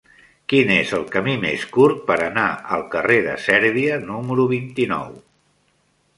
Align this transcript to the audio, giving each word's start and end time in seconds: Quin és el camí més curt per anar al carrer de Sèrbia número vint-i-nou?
Quin 0.51 0.69
és 0.75 0.93
el 0.99 1.03
camí 1.15 1.35
més 1.43 1.65
curt 1.75 2.01
per 2.07 2.17
anar 2.29 2.47
al 2.79 2.87
carrer 2.97 3.19
de 3.29 3.37
Sèrbia 3.45 4.01
número 4.09 4.49
vint-i-nou? 4.57 5.15